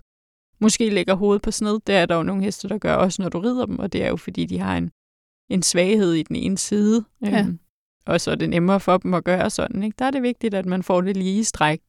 [0.59, 1.79] måske lægger hovedet på sned.
[1.87, 4.03] Det er der jo nogle heste, der gør også, når du rider dem, og det
[4.03, 4.91] er jo fordi, de har en,
[5.53, 7.03] en svaghed i den ene side.
[7.25, 7.39] Ja.
[7.39, 7.59] Øhm,
[8.05, 9.83] og så er det nemmere for dem at gøre sådan.
[9.83, 9.95] Ikke?
[9.99, 11.79] Der er det vigtigt, at man får det lige stræk.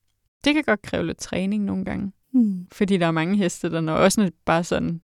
[0.45, 2.13] Det kan godt kræve lidt træning nogle gange.
[2.35, 2.67] Mm.
[2.73, 5.01] Fordi der er mange heste, der når også bare sådan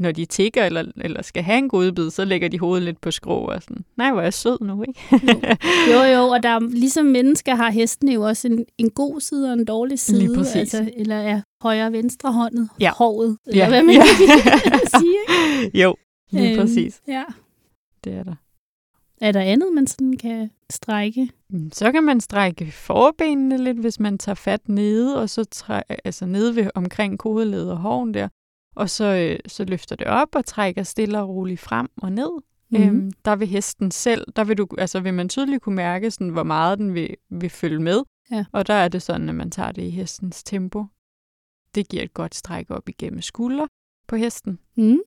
[0.00, 3.10] når de tigger eller, eller skal have en godbid, så lægger de hovedet lidt på
[3.10, 5.00] skrå og sådan, nej, hvor er jeg sød nu, ikke?
[5.92, 5.92] jo.
[5.92, 9.48] jo, jo, og der er, ligesom mennesker har hestene jo også en, en god side
[9.48, 10.18] og en dårlig side.
[10.18, 10.56] Lige præcis.
[10.56, 12.90] Altså, eller er højre og venstre håndet, ja.
[12.96, 13.68] håret, eller ja.
[13.68, 14.02] hvad man ja.
[14.02, 15.78] kan sige, ikke?
[15.78, 15.96] Jo,
[16.30, 17.00] lige øhm, præcis.
[17.08, 17.24] Ja.
[18.04, 18.34] Det er der.
[19.20, 21.30] Er der andet, man sådan kan strække?
[21.48, 25.80] Mm, så kan man strække forbenene lidt, hvis man tager fat nede, og så træ,
[26.04, 28.28] altså nede ved omkring kodeled og hoven der,
[28.76, 32.30] og så, øh, så løfter det op og trækker stille og roligt frem og ned.
[32.70, 32.82] Mm.
[32.82, 36.28] Øhm, der vil hesten selv, der vil, du, altså vil man tydeligt kunne mærke, sådan,
[36.28, 38.02] hvor meget den vil, vil følge med.
[38.30, 38.44] Ja.
[38.52, 40.84] Og der er det sådan, at man tager det i hestens tempo.
[41.74, 43.66] Det giver et godt stræk op igennem skulder
[44.08, 44.58] på hesten.
[44.76, 44.98] Mm.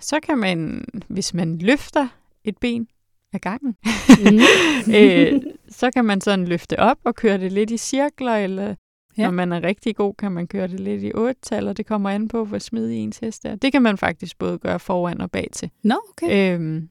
[0.00, 2.08] Så kan man, hvis man løfter
[2.44, 2.88] et ben
[3.32, 3.76] af gangen,
[4.08, 4.38] mm.
[4.96, 8.74] øh, så kan man sådan løfte op og køre det lidt i cirkler, eller
[9.18, 9.24] Ja.
[9.24, 12.10] Når man er rigtig god, kan man køre det lidt i 8-tal, og det kommer
[12.10, 13.54] an på, hvor smidig ens hest er.
[13.54, 15.70] Det kan man faktisk både gøre foran og bag til.
[15.82, 16.54] Nå, okay.
[16.54, 16.88] Øhm,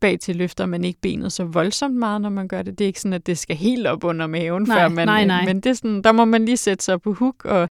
[0.00, 2.78] bag til løfter man ikke benet så voldsomt meget, når man gør det.
[2.78, 5.08] Det er ikke sådan, at det skal helt op under maven, nej, før man...
[5.08, 5.44] Nej, nej.
[5.44, 7.68] Men det er sådan, der må man lige sætte sig på hook og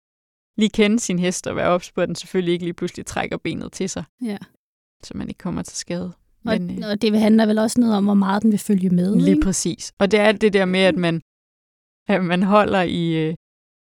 [0.57, 3.37] lige kende sin hest og være ops på, at den selvfølgelig ikke lige pludselig trækker
[3.37, 4.05] benet til sig.
[4.25, 4.38] Ja.
[5.03, 6.12] Så man ikke kommer til skade.
[6.45, 8.91] Men, og, øh, og det handler vel også noget om, hvor meget den vil følge
[8.91, 9.17] med.
[9.17, 9.43] Lige ikke?
[9.43, 9.93] præcis.
[9.99, 11.21] Og det er det der med, at man,
[12.09, 13.35] at man holder i, øh,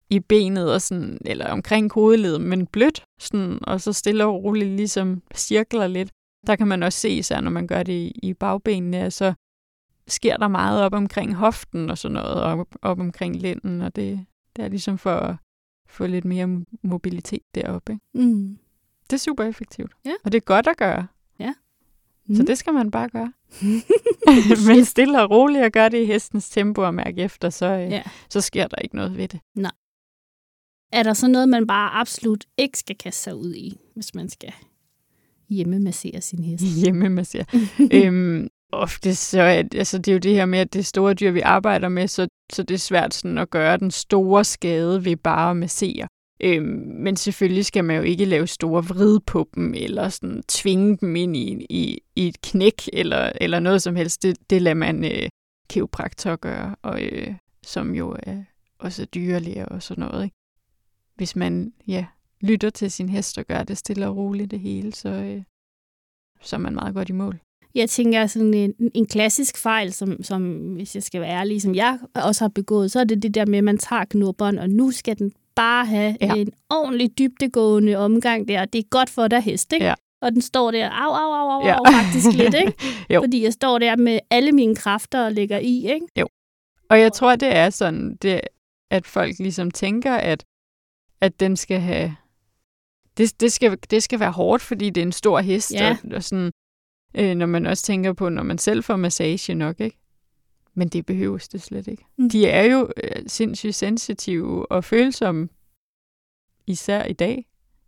[0.09, 4.69] i benet, og sådan, eller omkring kodeledet, men blødt, sådan, og så stille og roligt
[4.69, 6.09] ligesom cirkler lidt.
[6.47, 9.33] Der kan man også se, især når man gør det i, i bagbenene, så
[10.07, 13.95] sker der meget op omkring hoften og sådan noget, og op, op omkring lænden, og
[13.95, 15.35] det, det er ligesom for at
[15.89, 17.93] få lidt mere mobilitet deroppe.
[17.93, 18.27] Ikke?
[18.27, 18.57] Mm.
[19.03, 19.91] Det er super effektivt.
[20.05, 20.13] Ja.
[20.23, 21.07] Og det er godt at gøre.
[21.39, 21.53] Ja.
[22.25, 22.35] Mm.
[22.35, 23.33] Så det skal man bare gøre.
[24.67, 27.91] Men stille og roligt at gøre det i hestens tempo og mærke efter, så, øh,
[27.91, 28.03] ja.
[28.29, 29.39] så sker der ikke noget ved det.
[29.55, 29.71] Nej.
[30.91, 34.29] Er der så noget, man bare absolut ikke skal kaste sig ud i, hvis man
[34.29, 34.53] skal
[35.49, 36.63] hjemmemassere sin hest?
[36.63, 37.45] Hjemmemassere.
[37.93, 41.13] øhm, ofte så er det, altså det er jo det her med, at det store
[41.13, 45.05] dyr, vi arbejder med, så, så det er svært sådan at gøre den store skade
[45.05, 46.07] ved bare at massere.
[46.41, 50.97] Øhm, men selvfølgelig skal man jo ikke lave store vrid på dem, eller sådan tvinge
[50.97, 54.23] dem ind i, i, i et knæk, eller, eller noget som helst.
[54.23, 55.29] Det, det lader man øh,
[55.69, 58.43] kiropraktor gøre, og, øh, som jo øh, er
[58.79, 60.23] også dyrlæger og sådan noget.
[60.23, 60.35] Ikke?
[61.19, 62.05] hvis man ja,
[62.41, 65.43] lytter til sin hest og gør det stille og roligt det hele, så, øh,
[66.41, 67.39] så er man meget godt i mål.
[67.75, 71.75] Jeg tænker, sådan en, en klassisk fejl, som, som, hvis jeg skal være ærlig, som
[71.75, 74.69] jeg også har begået, så er det det der med, at man tager knubberen, og
[74.69, 76.33] nu skal den bare have Ja.
[76.35, 78.65] en ordentlig dybdegående omgang der.
[78.65, 79.85] Det er godt for dig hest, ikke?
[79.85, 79.93] Ja.
[80.21, 81.73] Og den står der, au, au, au, au, Ja.
[81.77, 82.73] au faktisk lidt, ikke?
[83.13, 83.21] Jo.
[83.21, 86.05] Fordi jeg står der med alle mine kræfter og lægger i, ikke?
[86.89, 88.41] Og jeg tror, det er sådan, det,
[88.91, 90.45] at folk ligesom tænker, at,
[91.21, 92.15] at den skal have...
[93.17, 95.73] Det, det, skal, det skal være hårdt, fordi det er en stor hest.
[95.73, 95.97] Ja.
[96.03, 96.51] Og, og sådan,
[97.13, 99.97] øh, når man også tænker på, når man selv får massage nok, ikke?
[100.73, 102.05] Men det behøves det slet ikke.
[102.17, 102.29] Mm.
[102.29, 105.49] De er jo øh, sindssygt sensitive og følsomme,
[106.67, 107.45] især i dag.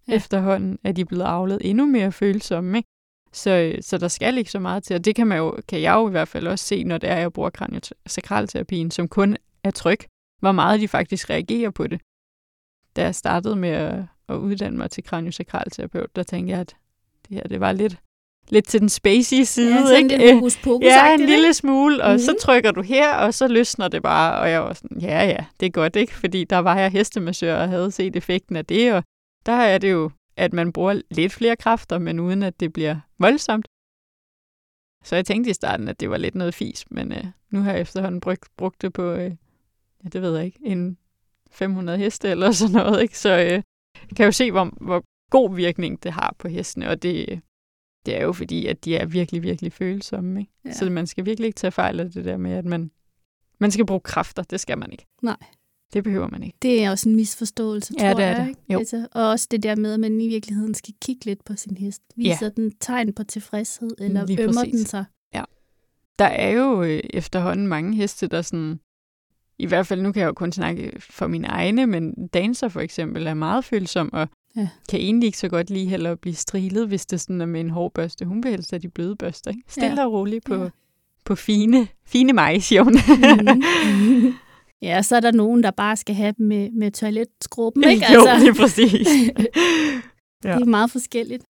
[0.07, 0.13] Ja.
[0.13, 2.89] Efterhånden er de blevet avlet endnu mere følsomme, ikke?
[3.33, 5.81] Så, øh, så der skal ikke så meget til, og det kan, man jo, kan
[5.81, 9.37] jeg jo i hvert fald også se, når det er, jeg bruger kraniosakralterapien, som kun
[9.63, 10.07] er tryk,
[10.39, 12.01] hvor meget de faktisk reagerer på det.
[12.95, 16.75] Da jeg startede med at, at uddanne mig til kraniosakralterapeut, der tænkte jeg, at
[17.27, 17.97] det her det var lidt,
[18.51, 19.75] lidt til den spacey side.
[19.75, 20.17] Ja, sådan ikke?
[20.17, 22.19] lidt pokus Ja, en lille smule, og mm-hmm.
[22.19, 22.39] så Mhm.
[22.39, 25.65] trykker du her, og så løsner det bare, og jeg var sådan, ja, ja, det
[25.65, 26.13] er godt, ikke?
[26.13, 29.03] Fordi der var jeg hestemassør og havde set effekten af det, og
[29.45, 32.95] der er det jo, at man bruger lidt flere kræfter, men uden at det bliver
[33.19, 33.67] voldsomt.
[35.03, 37.71] Så jeg tænkte i starten, at det var lidt noget fis, men øh, nu har
[37.71, 39.31] jeg efterhånden brugt, brugt det på, øh,
[40.03, 40.97] ja, det ved jeg ikke, en
[41.51, 43.17] 500 heste eller sådan noget, ikke?
[43.17, 43.51] Så øh,
[44.09, 47.41] jeg kan jo se, hvor, hvor god virkning det har på hestene, og det,
[48.05, 50.51] det er jo fordi, at de er virkelig, virkelig følsomme, ikke?
[50.65, 50.69] Ja.
[50.69, 50.75] Ja.
[50.75, 52.91] Så man skal virkelig ikke tage fejl af det der med, at man,
[53.59, 54.43] man skal bruge kræfter.
[54.43, 55.05] Det skal man ikke.
[55.21, 55.37] Nej.
[55.93, 56.57] Det behøver man ikke.
[56.61, 58.39] Det er også en misforståelse, Ja, tror det er jeg.
[58.41, 58.47] det.
[58.49, 58.61] Ikke?
[58.69, 58.79] Jo.
[58.79, 61.77] Altså, og også det der med, at man i virkeligheden skal kigge lidt på sin
[61.77, 62.01] hest.
[62.15, 64.71] Viser den tegn på tilfredshed, eller Lige ømmer præcis.
[64.79, 65.05] den sig?
[66.19, 68.79] Der er jo øh, efterhånden mange heste, der sådan...
[69.59, 72.79] I hvert fald, nu kan jeg jo kun snakke for mine egne, men dancer for
[72.81, 74.67] eksempel er meget følsom, og Ja.
[74.89, 77.69] kan egentlig ikke så godt lige heller blive strilet, hvis det sådan er med en
[77.69, 78.25] hård børste.
[78.25, 79.63] Hun vil helst have de bløde børster, ikke?
[79.67, 80.05] Stille Ja.
[80.05, 80.61] og roligt på, Ja.
[80.63, 80.69] ja.
[81.25, 82.33] på fine, fine
[82.83, 82.93] hun.
[82.93, 84.33] Mhm.
[84.81, 88.05] ja, så er der nogen, der bare skal have dem med, med toiletskrubben, ikke?
[88.13, 89.07] jo, lige præcis.
[90.43, 91.43] det er meget forskelligt.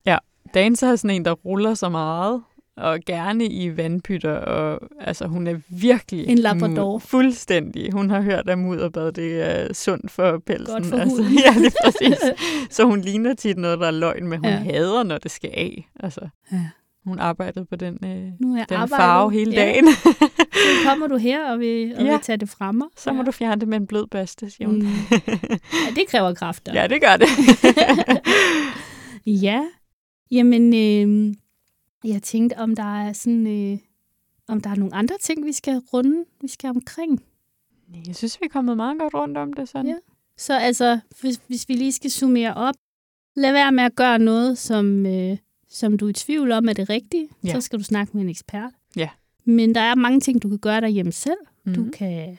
[0.54, 2.42] Dancer er sådan en, der ruller så meget,
[2.78, 6.28] og gerne i vandpytter, og altså, hun er virkelig...
[6.28, 7.00] En labrador.
[7.00, 7.92] fuldstændig.
[7.94, 10.76] Hun har hørt, at mudderbad, det er sundt for pelsen.
[10.76, 11.34] Godt for altså, huden.
[11.46, 12.18] ja, lige præcis.
[12.70, 14.56] Så hun ligner tit noget, der er løgn, men hun Ja.
[14.56, 15.90] hader, når det skal af.
[16.00, 16.58] Altså, Ja.
[17.06, 18.90] hun arbejdede på den, øh, Nu er den arbejdet.
[18.90, 19.62] farve hele Ja.
[19.62, 19.88] dagen.
[20.54, 22.12] Så kommer du her og vil, og Ja.
[22.12, 22.88] vil tage det fra mig.
[22.98, 23.24] Så må ja.
[23.26, 24.78] du fjerne det med en blød børste, siger hun.
[24.82, 24.88] Mm.
[25.12, 26.74] Ja, det kræver kræfter.
[26.82, 27.28] ja, det gør det.
[29.26, 29.62] Ja,
[30.32, 31.34] jamen, øh,
[32.04, 33.78] jeg tænkte, om der er sådan, øh,
[34.48, 37.24] om der er nogle andre ting, vi skal runde, vi skal omkring.
[38.08, 39.88] Jeg synes, vi er kommet meget godt rundt om det sådan.
[39.88, 39.96] Ja.
[40.38, 42.76] Så altså, hvis, hvis vi lige skal summere op,
[43.36, 45.38] lad være med at gøre noget, som, øh,
[45.70, 47.30] som du er i tvivl om er det rigtige.
[47.44, 47.54] Ja.
[47.54, 48.72] Så skal du snakke med en ekspert.
[48.96, 49.10] Ja.
[49.46, 51.38] Men der er mange ting, du kan gøre derhjemme selv.
[51.66, 51.84] Mm-hmm.
[51.84, 52.38] Du kan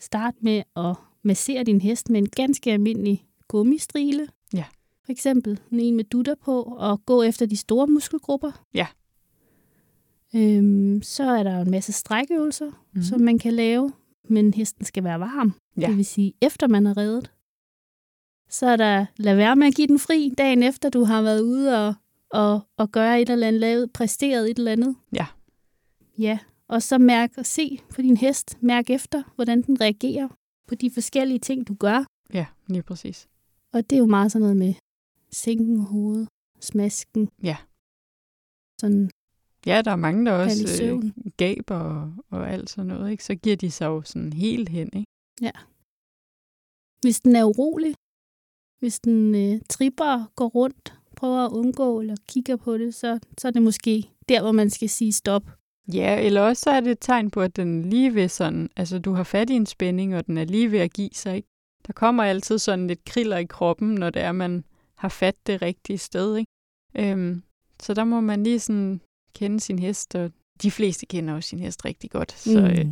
[0.00, 4.28] starte med at massere din hest med en ganske almindelig gummistrile.
[4.54, 4.64] Ja.
[5.04, 8.64] For eksempel en med dutter på, og gå efter de store muskelgrupper.
[8.74, 8.86] Ja.
[10.34, 13.02] Øhm, så er der jo en masse strækøvelser, mm.
[13.02, 13.92] som man kan lave,
[14.28, 15.54] men hesten skal være varm.
[15.80, 15.86] Ja.
[15.86, 17.32] Det vil sige, efter man er reddet.
[18.50, 21.40] Så er der, lad være med at give den fri dagen efter, du har været
[21.40, 21.94] ude og,
[22.30, 24.96] og, og gøre et eller andet, lavet, præsteret et eller andet.
[25.12, 25.26] Ja.
[26.18, 26.38] Ja,
[26.68, 30.28] og så mærk og se på din hest, mærk efter, hvordan den reagerer
[30.68, 32.04] på de forskellige ting, du gør.
[32.34, 33.28] Ja, lige præcis.
[33.72, 34.74] Og det er jo meget sådan noget med
[35.32, 36.28] sænken hovedet,
[36.60, 37.28] smasken.
[37.42, 37.56] Ja.
[38.80, 39.10] Sådan,
[39.66, 43.24] Ja, der er mange, der også øh, gaber og, og alt sådan noget, ikke?
[43.24, 45.10] Så giver de sig jo sådan helt hen, ikke?
[47.00, 47.94] hvis den er urolig,
[48.80, 53.48] hvis den øh, tripper, går rundt, prøver at undgå eller kigger på det, så, så
[53.48, 55.42] er det måske der, hvor man skal sige stop.
[55.92, 58.98] Ja, eller også så er det et tegn på, at den lige ved sådan, altså
[58.98, 61.48] du har fat i en spænding, og den er lige ved at give sig, ikke?
[61.86, 65.62] Der kommer altid sådan lidt kriller i kroppen, når det er, man har fat det
[65.62, 66.52] rigtige sted, ikke?
[66.94, 67.42] Øhm,
[67.80, 69.00] så der må man lige sådan
[69.34, 70.30] kende sin hest, og
[70.62, 72.86] de fleste kender jo sin hest rigtig godt, så, øh,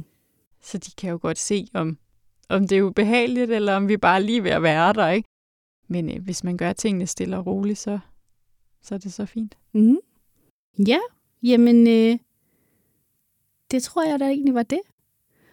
[0.62, 1.99] så de kan jo godt se, om,
[2.49, 5.29] om det er ubehageligt, eller om vi bare er lige ved at være der, ikke?
[5.88, 7.98] Men øh, hvis man gør tingene stille og roligt, så,
[8.83, 9.58] så er det så fint.
[9.73, 9.98] Mm.
[10.87, 10.98] Ja,
[11.42, 12.19] jamen, øh,
[13.71, 14.81] det tror jeg da egentlig var det.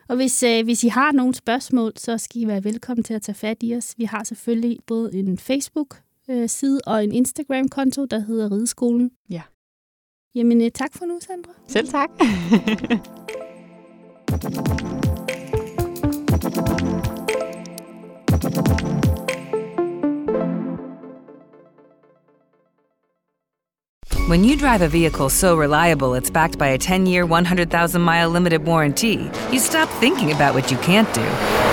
[0.07, 3.21] Og hvis, øh, hvis I har nogle spørgsmål, så skal I være velkommen til at
[3.21, 3.93] tage fat i os.
[3.97, 9.11] Vi har selvfølgelig både en Facebook-side og en Instagram-konto, der hedder Rideskolen.
[9.29, 9.41] Ja.
[10.35, 11.51] Jamen, øh, tak for nu, Sandra.
[11.67, 12.09] Selv tak.
[24.29, 28.29] When you drive a vehicle so reliable it's backed by a 10 year, 100,000 mile
[28.29, 31.72] limited warranty, you stop thinking about what you can't do